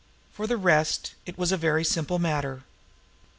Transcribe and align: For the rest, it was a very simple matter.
For 0.33 0.47
the 0.47 0.57
rest, 0.57 1.13
it 1.27 1.37
was 1.37 1.51
a 1.51 1.57
very 1.57 1.83
simple 1.83 2.17
matter. 2.17 2.63